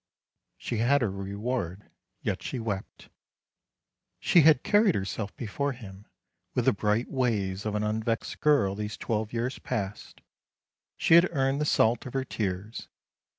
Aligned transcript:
She 0.57 0.77
had 0.77 1.01
her 1.03 1.11
reward, 1.11 1.91
yet 2.23 2.41
she 2.41 2.57
wept. 2.59 3.09
She 4.19 4.41
had 4.41 4.63
carried 4.63 4.95
herself 4.95 5.35
before 5.37 5.73
him 5.73 6.07
with 6.55 6.65
the 6.65 6.73
bright 6.73 7.07
ways 7.11 7.67
of 7.67 7.75
an 7.75 7.83
unvexed 7.83 8.39
girl 8.39 8.73
these 8.73 8.97
twelve 8.97 9.31
years 9.31 9.59
past; 9.59 10.21
she 10.97 11.13
had 11.13 11.29
earned 11.33 11.61
the 11.61 11.65
salt 11.65 12.07
of 12.07 12.15
her 12.15 12.25
tears. 12.25 12.87